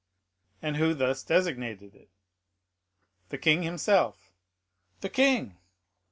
"And 0.63 0.77
who 0.77 0.95
thus 0.95 1.21
designated 1.21 1.93
it?" 1.93 2.09
"The 3.29 3.37
king 3.37 3.61
himself." 3.61 4.31
"The 5.01 5.09
king! 5.09 5.59